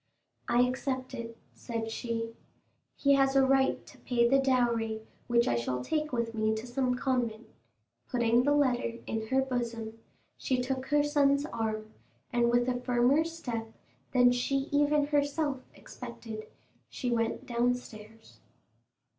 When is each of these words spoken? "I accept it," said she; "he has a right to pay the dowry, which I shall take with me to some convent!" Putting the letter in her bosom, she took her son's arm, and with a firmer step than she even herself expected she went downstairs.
"I 0.47 0.61
accept 0.63 1.13
it," 1.13 1.37
said 1.53 1.91
she; 1.91 2.33
"he 2.95 3.13
has 3.13 3.35
a 3.35 3.45
right 3.45 3.85
to 3.85 3.99
pay 3.99 4.27
the 4.27 4.39
dowry, 4.39 5.03
which 5.27 5.47
I 5.47 5.53
shall 5.55 5.83
take 5.83 6.11
with 6.11 6.33
me 6.33 6.55
to 6.55 6.65
some 6.65 6.95
convent!" 6.95 7.45
Putting 8.09 8.41
the 8.41 8.55
letter 8.55 8.97
in 9.05 9.27
her 9.27 9.43
bosom, 9.43 9.99
she 10.39 10.59
took 10.59 10.87
her 10.87 11.03
son's 11.03 11.45
arm, 11.45 11.93
and 12.33 12.49
with 12.49 12.67
a 12.67 12.81
firmer 12.81 13.23
step 13.23 13.71
than 14.11 14.31
she 14.31 14.67
even 14.71 15.05
herself 15.05 15.59
expected 15.75 16.47
she 16.89 17.11
went 17.11 17.45
downstairs. 17.45 18.39